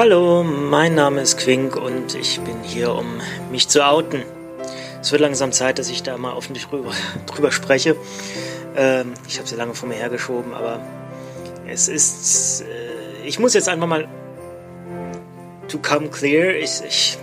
[0.00, 3.20] Hallo, mein Name ist Quink und ich bin hier, um
[3.50, 4.22] mich zu outen.
[5.00, 6.92] Es wird langsam Zeit, dass ich da mal öffentlich drüber,
[7.26, 7.96] drüber spreche.
[8.76, 10.80] Ähm, ich habe sie lange vor mir hergeschoben, aber
[11.66, 12.60] es ist.
[12.60, 14.06] Äh, ich muss jetzt einfach mal.
[15.66, 16.54] To come clear.
[16.54, 17.18] Ich, ich,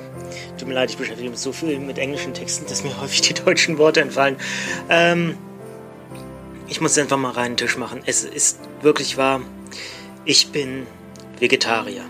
[0.57, 3.35] tut mir leid, ich beschäftige mich so viel mit englischen Texten, dass mir häufig die
[3.35, 4.35] deutschen Worte entfallen.
[4.89, 5.37] Ähm,
[6.67, 8.01] ich muss einfach mal reinen Tisch machen.
[8.05, 9.39] Es ist wirklich wahr.
[10.25, 10.87] Ich bin
[11.39, 12.03] Vegetarier.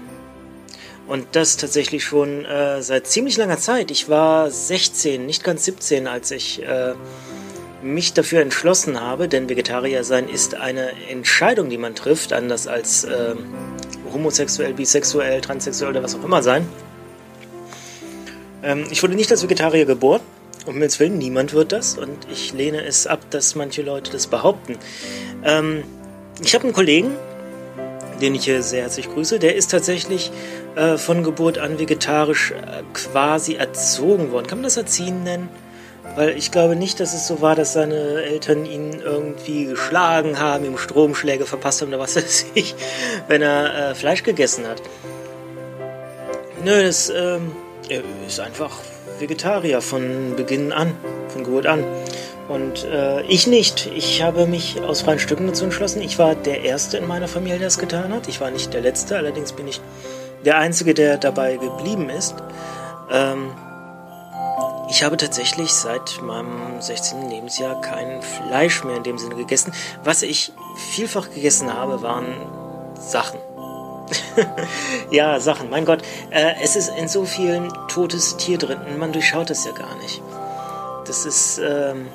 [1.08, 3.92] Und das tatsächlich schon äh, seit ziemlich langer Zeit.
[3.92, 6.94] Ich war 16, nicht ganz 17, als ich äh,
[7.84, 13.04] mich dafür entschlossen habe, denn Vegetarier sein ist eine Entscheidung, die man trifft, anders als
[13.04, 13.36] äh,
[14.12, 16.68] homosexuell, bisexuell, transsexuell oder was auch immer sein.
[18.64, 20.22] Ähm, ich wurde nicht als Vegetarier geboren,
[20.66, 24.26] um mir Willen, niemand wird das und ich lehne es ab, dass manche Leute das
[24.26, 24.78] behaupten.
[25.44, 25.84] Ähm,
[26.44, 27.12] ich habe einen Kollegen,
[28.22, 30.32] den ich hier sehr herzlich grüße, der ist tatsächlich
[30.76, 34.48] äh, von Geburt an vegetarisch äh, quasi erzogen worden.
[34.48, 35.50] Kann man das Erziehen nennen?
[36.16, 40.66] Weil ich glaube nicht, dass es so war, dass seine Eltern ihn irgendwie geschlagen haben,
[40.66, 42.76] ihm Stromschläge verpasst haben oder was weiß ich,
[43.28, 44.82] wenn er äh, Fleisch gegessen hat.
[46.64, 47.52] Nö, das ähm,
[48.28, 48.80] ist einfach
[49.20, 50.94] Vegetarier von Beginn an,
[51.30, 51.84] von Geburt an.
[52.48, 53.90] Und äh, ich nicht.
[53.96, 56.02] Ich habe mich aus freien Stücken dazu entschlossen.
[56.02, 58.28] Ich war der Erste in meiner Familie, der es getan hat.
[58.28, 59.82] Ich war nicht der Letzte, allerdings bin ich
[60.46, 62.36] der Einzige, der dabei geblieben ist.
[63.12, 63.52] Ähm,
[64.90, 67.30] ich habe tatsächlich seit meinem 16.
[67.30, 69.74] Lebensjahr kein Fleisch mehr in dem Sinne gegessen.
[70.04, 70.54] Was ich
[70.92, 72.28] vielfach gegessen habe, waren
[73.00, 73.40] Sachen.
[75.12, 76.04] ja, Sachen, mein Gott.
[76.30, 78.80] Äh, es ist in so vielen totes Tier drin.
[79.00, 80.22] Man durchschaut es ja gar nicht.
[81.06, 81.60] Das ist.
[81.60, 82.08] Ähm,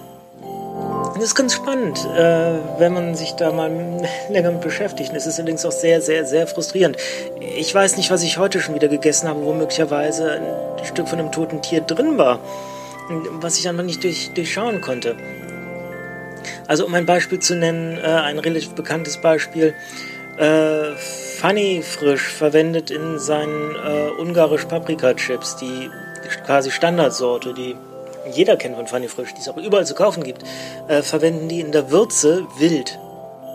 [1.14, 3.70] das ist ganz spannend, äh, wenn man sich da mal
[4.30, 5.12] länger mit beschäftigt.
[5.14, 6.96] Es ist allerdings auch sehr, sehr, sehr frustrierend.
[7.40, 11.18] Ich weiß nicht, was ich heute schon wieder gegessen habe, wo möglicherweise ein Stück von
[11.18, 12.40] einem toten Tier drin war,
[13.40, 15.16] was ich einfach nicht durch, durchschauen konnte.
[16.66, 19.74] Also um ein Beispiel zu nennen, äh, ein relativ bekanntes Beispiel.
[20.38, 20.94] Äh,
[21.40, 23.74] Funny Frisch verwendet in seinen
[24.18, 25.90] ungarisch Paprika-Chips die
[26.44, 27.76] quasi Standardsorte, die
[28.32, 30.42] jeder kennt von Fanny Frisch, die es auch überall zu kaufen gibt,
[30.88, 32.98] äh, verwenden die in der Würze wild.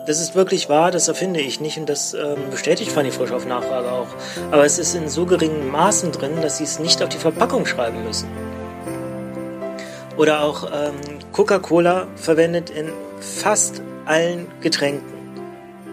[0.08, 3.46] Das ist wirklich wahr, das erfinde ich nicht und das ähm, bestätigt Fanny Frisch auf
[3.46, 4.08] Nachfrage auch.
[4.52, 7.66] Aber es ist in so geringen Maßen drin, dass sie es nicht auf die Verpackung
[7.66, 8.30] schreiben müssen.
[10.18, 10.94] Oder auch ähm,
[11.32, 15.15] Coca-Cola verwendet in fast allen Getränken.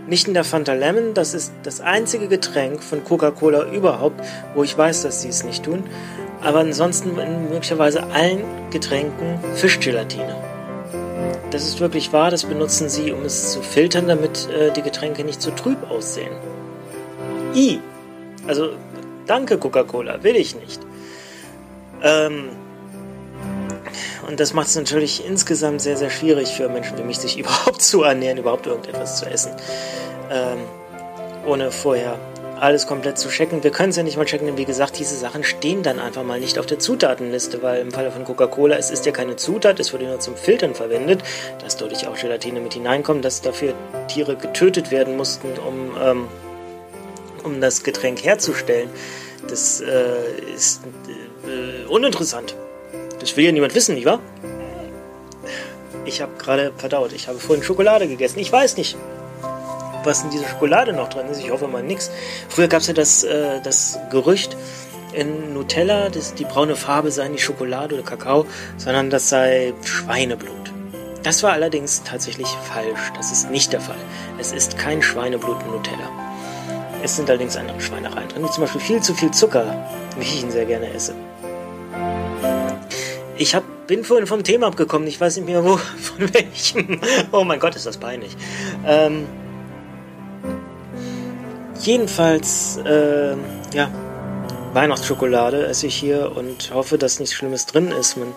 [0.08, 4.20] Nicht in der Fanta Lemon, das ist das einzige Getränk von Coca-Cola überhaupt,
[4.54, 5.84] wo ich weiß, dass sie es nicht tun
[6.42, 10.36] aber ansonsten in möglicherweise allen Getränken Fischgelatine.
[11.50, 15.24] Das ist wirklich wahr, das benutzen sie, um es zu filtern, damit äh, die Getränke
[15.24, 16.32] nicht so trüb aussehen.
[17.54, 17.80] I.
[18.46, 18.70] Also,
[19.26, 20.80] danke Coca-Cola, will ich nicht.
[22.02, 22.48] Ähm,
[24.26, 27.82] und das macht es natürlich insgesamt sehr, sehr schwierig für Menschen wie mich, sich überhaupt
[27.82, 29.53] zu ernähren, überhaupt irgendetwas zu essen.
[30.30, 30.58] Ähm,
[31.44, 32.19] ohne vorher
[32.62, 33.64] alles komplett zu checken.
[33.64, 36.22] Wir können es ja nicht mal checken, denn wie gesagt, diese Sachen stehen dann einfach
[36.22, 39.80] mal nicht auf der Zutatenliste, weil im Falle von Coca-Cola, es ist ja keine Zutat,
[39.80, 41.22] es wurde nur zum Filtern verwendet,
[41.60, 43.74] dass dadurch auch Gelatine mit hineinkommt, dass dafür
[44.06, 46.28] Tiere getötet werden mussten, um, ähm,
[47.42, 48.91] um das Getränk herzustellen.
[49.48, 50.82] Das äh, ist
[51.44, 52.54] äh, uninteressant.
[53.22, 54.19] Das will ja niemand wissen, nicht wahr?
[56.05, 57.12] Ich habe gerade verdaut.
[57.12, 58.41] Ich habe vorhin Schokolade gegessen.
[58.41, 58.97] Ich weiß nicht,
[60.03, 61.38] was in dieser Schokolade noch drin ist.
[61.38, 62.10] Ich hoffe mal nichts.
[62.48, 64.57] Früher gab es ja das, äh, das Gerücht
[65.13, 68.45] in Nutella, dass die braune Farbe sei nicht Schokolade oder Kakao,
[68.77, 70.72] sondern das sei Schweineblut.
[71.22, 73.13] Das war allerdings tatsächlich falsch.
[73.16, 74.01] Das ist nicht der Fall.
[74.39, 76.10] Es ist kein Schweineblut in Nutella.
[77.04, 80.42] Es sind allerdings andere Schweinereien drin, wie zum Beispiel viel zu viel Zucker, wie ich
[80.42, 81.15] ihn sehr gerne esse.
[83.42, 87.00] Ich hab, bin vorhin vom Thema abgekommen, ich weiß nicht mehr wo, von welchem.
[87.33, 88.36] Oh mein Gott, ist das peinlich.
[88.86, 89.27] Ähm,
[91.80, 93.33] Jedenfalls, äh,
[93.74, 93.91] ja,
[94.74, 98.16] Weihnachtsschokolade esse ich hier und hoffe, dass nichts Schlimmes drin ist.
[98.16, 98.28] Man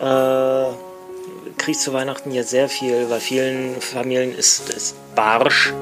[0.00, 0.72] äh,
[1.56, 3.06] kriegt zu Weihnachten ja sehr viel.
[3.06, 5.72] Bei vielen Familien ist es Barsch.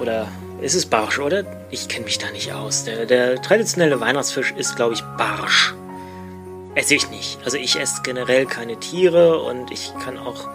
[0.00, 0.28] Oder
[0.62, 1.44] ist es Barsch, oder?
[1.70, 2.84] Ich kenne mich da nicht aus.
[2.84, 5.74] Der, der traditionelle Weihnachtsfisch ist, glaube ich, Barsch.
[6.74, 7.38] Esse ich nicht.
[7.44, 10.48] Also ich esse generell keine Tiere und ich kann auch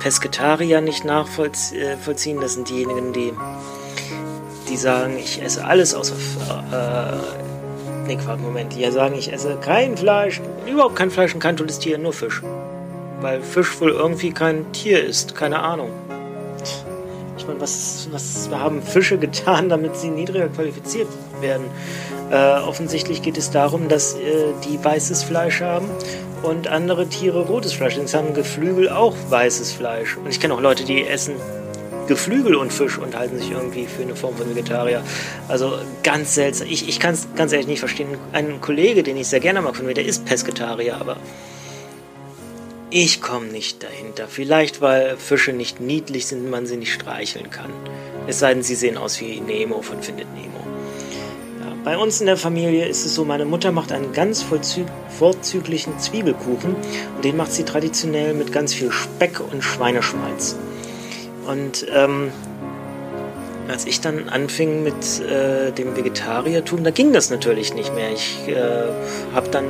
[0.00, 2.40] Pesketarier nicht nachvollziehen.
[2.40, 3.32] Das sind diejenigen, die
[4.68, 6.14] die sagen, ich esse alles außer.
[6.72, 8.74] Äh, nee, Quatsch, Moment.
[8.74, 12.42] Die sagen, ich esse kein Fleisch, überhaupt kein Fleisch und kein totes Tier, nur Fisch.
[13.20, 15.90] Weil Fisch wohl irgendwie kein Tier ist, keine Ahnung.
[17.48, 21.08] Man, was, was haben Fische getan, damit sie niedriger qualifiziert
[21.40, 21.64] werden?
[22.30, 25.88] Äh, offensichtlich geht es darum, dass äh, die weißes Fleisch haben
[26.42, 27.96] und andere Tiere rotes Fleisch.
[27.96, 30.16] Jetzt haben Geflügel auch weißes Fleisch.
[30.16, 31.34] Und ich kenne auch Leute, die essen
[32.06, 35.02] Geflügel und Fisch und halten sich irgendwie für eine Form von Vegetarier.
[35.46, 36.68] Also ganz seltsam.
[36.68, 38.08] Ich, ich kann es ganz ehrlich nicht verstehen.
[38.32, 41.16] Ein Kollege, den ich sehr gerne mag von mir, der ist Pesketarier, aber
[42.90, 44.26] ich komme nicht dahinter.
[44.28, 47.70] Vielleicht, weil Fische nicht niedlich sind, man sie nicht streicheln kann.
[48.26, 50.60] Es sei denn, sie sehen aus wie Nemo von Findet Nemo.
[51.60, 54.44] Ja, bei uns in der Familie ist es so, meine Mutter macht einen ganz
[55.18, 56.74] vorzüglichen Zwiebelkuchen
[57.16, 60.56] und den macht sie traditionell mit ganz viel Speck und Schweineschmalz.
[61.46, 62.30] Und ähm,
[63.68, 68.12] als ich dann anfing mit äh, dem Vegetariertum, da ging das natürlich nicht mehr.
[68.12, 69.66] Ich äh, habe dann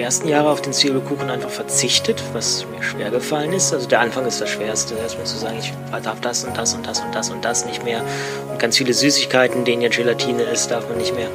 [0.00, 3.72] ersten Jahre auf den Zwiebelkuchen einfach verzichtet, was mir schwer gefallen ist.
[3.72, 5.72] Also der Anfang ist das Schwerste, erstmal zu sagen, ich
[6.02, 8.02] darf das und das und das und das und das nicht mehr.
[8.50, 11.28] Und ganz viele Süßigkeiten, denen ja Gelatine ist, darf man nicht mehr.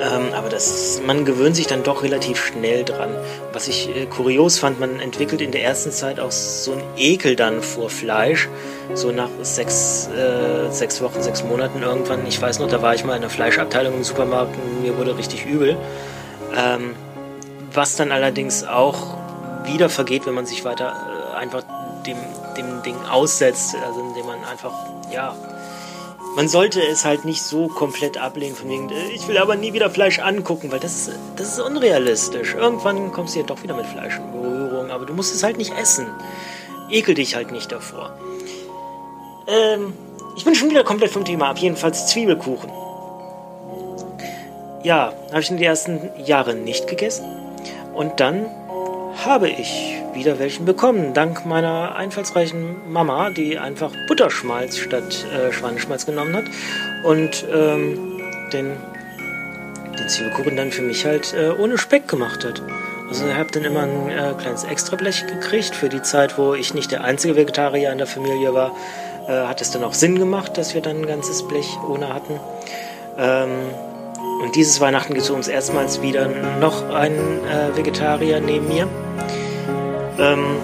[0.00, 3.10] Ähm, aber das, man gewöhnt sich dann doch relativ schnell dran.
[3.52, 7.36] Was ich äh, kurios fand, man entwickelt in der ersten Zeit auch so einen Ekel
[7.36, 8.48] dann vor Fleisch.
[8.94, 12.26] So nach sechs, äh, sechs Wochen, sechs Monaten irgendwann.
[12.26, 15.16] Ich weiß noch, da war ich mal in der Fleischabteilung im Supermarkt und mir wurde
[15.16, 15.76] richtig übel.
[16.56, 16.94] Ähm,
[17.72, 19.18] was dann allerdings auch
[19.64, 20.94] wieder vergeht, wenn man sich weiter
[21.34, 21.62] äh, einfach
[22.06, 22.16] dem,
[22.56, 23.76] dem Ding aussetzt.
[23.86, 24.72] Also indem man einfach,
[25.12, 25.34] ja,
[26.34, 29.72] man sollte es halt nicht so komplett ablehnen, von wegen, äh, ich will aber nie
[29.72, 32.54] wieder Fleisch angucken, weil das das ist unrealistisch.
[32.54, 35.58] Irgendwann kommst du ja doch wieder mit Fleisch in Berührung, aber du musst es halt
[35.58, 36.06] nicht essen.
[36.90, 38.16] Ekel dich halt nicht davor.
[39.46, 39.92] Ähm,
[40.36, 42.70] ich bin schon wieder komplett vom Thema ab, jedenfalls Zwiebelkuchen.
[44.86, 47.24] Ja, habe ich in den ersten Jahren nicht gegessen.
[47.92, 48.46] Und dann
[49.24, 56.06] habe ich wieder welchen bekommen, dank meiner einfallsreichen Mama, die einfach Butterschmalz statt äh, Schweineschmalz
[56.06, 56.44] genommen hat
[57.02, 58.22] und ähm,
[58.52, 58.76] den,
[59.98, 62.62] den Zwiebelkuchen dann für mich halt äh, ohne Speck gemacht hat.
[63.08, 66.74] Also ich habe dann immer ein äh, kleines Extrablech gekriegt für die Zeit, wo ich
[66.74, 68.70] nicht der einzige Vegetarier in der Familie war.
[69.26, 72.38] Äh, hat es dann auch Sinn gemacht, dass wir dann ein ganzes Blech ohne hatten.
[73.18, 73.50] Ähm,
[74.42, 76.28] und dieses Weihnachten gibt es uns erstmals wieder
[76.60, 78.88] noch einen äh, Vegetarier neben mir.
[80.18, 80.56] Ähm,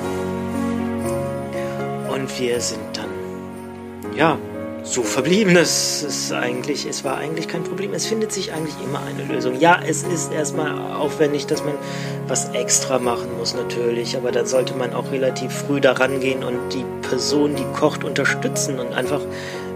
[2.13, 4.39] und wir sind dann, ja,
[4.83, 5.57] so verblieben.
[5.57, 7.95] Es ist eigentlich, es war eigentlich kein Problem.
[7.95, 9.59] Es findet sich eigentlich immer eine Lösung.
[9.59, 11.75] Ja, es ist erstmal aufwendig, dass man
[12.29, 16.59] was extra machen muss natürlich, aber da sollte man auch relativ früh daran gehen und
[16.73, 19.21] die Person, die kocht, unterstützen und einfach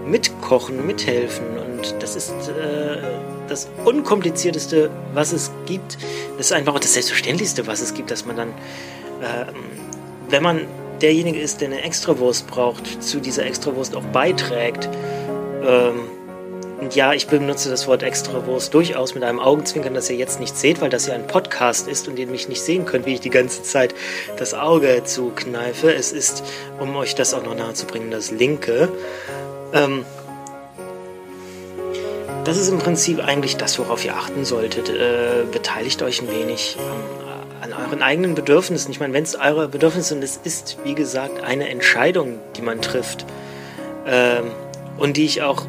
[0.07, 1.45] mitkochen, mithelfen.
[1.59, 2.99] Und das ist äh,
[3.49, 5.99] das unkomplizierteste, was es gibt.
[6.37, 8.49] Das ist einfach auch das Selbstverständlichste, was es gibt, dass man dann
[9.23, 9.55] ähm,
[10.29, 10.67] wenn man
[11.01, 14.89] derjenige ist, der eine Extrawurst braucht, zu dieser Extrawurst auch beiträgt.
[15.65, 16.01] Ähm,
[16.81, 20.57] und ja, ich benutze das Wort Extrawurst durchaus mit einem Augenzwinkern, das ihr jetzt nicht
[20.57, 23.21] seht, weil das ja ein Podcast ist und ihr mich nicht sehen könnt, wie ich
[23.21, 23.95] die ganze Zeit
[24.37, 25.93] das Auge zukneife.
[25.93, 26.45] Es ist,
[26.79, 28.91] um euch das auch noch nahe zu bringen, das linke.
[29.73, 30.05] Ähm,
[32.47, 34.89] das ist im Prinzip eigentlich das, worauf ihr achten solltet.
[34.89, 37.27] Äh, beteiligt euch ein wenig am
[37.61, 38.91] an euren eigenen Bedürfnissen.
[38.91, 42.81] Ich meine, wenn es eure Bedürfnisse sind, es ist, wie gesagt, eine Entscheidung, die man
[42.81, 43.25] trifft.
[44.07, 44.45] Ähm,
[44.99, 45.67] und die ich auch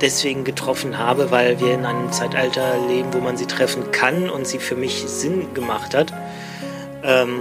[0.00, 4.46] deswegen getroffen habe, weil wir in einem Zeitalter leben, wo man sie treffen kann und
[4.46, 6.12] sie für mich Sinn gemacht hat.
[7.02, 7.40] Ähm,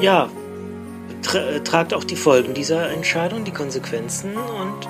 [0.00, 0.28] ja,
[1.22, 4.86] tra tragt auch die Folgen dieser Entscheidung, die Konsequenzen und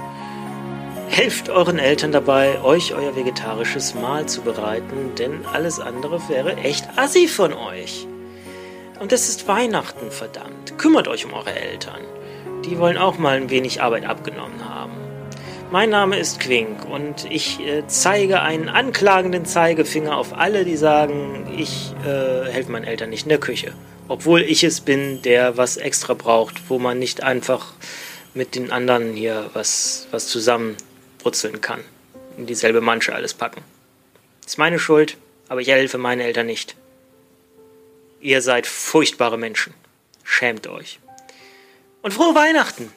[1.14, 6.88] Helft euren Eltern dabei, euch euer vegetarisches Mahl zu bereiten, denn alles andere wäre echt
[6.96, 8.08] assi von euch.
[8.98, 10.76] Und es ist Weihnachten, verdammt.
[10.76, 12.00] Kümmert euch um eure Eltern.
[12.64, 14.94] Die wollen auch mal ein wenig Arbeit abgenommen haben.
[15.70, 21.46] Mein Name ist Quink und ich äh, zeige einen anklagenden Zeigefinger auf alle, die sagen,
[21.56, 23.72] ich äh, helfe meinen Eltern nicht in der Küche.
[24.08, 27.74] Obwohl ich es bin, der was extra braucht, wo man nicht einfach
[28.34, 30.76] mit den anderen hier was, was zusammen
[31.24, 31.82] brutzeln kann.
[32.36, 33.62] In dieselbe Manche alles packen.
[34.44, 35.16] Ist meine Schuld,
[35.48, 36.76] aber ich helfe meinen Eltern nicht.
[38.20, 39.72] Ihr seid furchtbare Menschen.
[40.22, 41.00] Schämt euch.
[42.02, 42.92] Und frohe Weihnachten!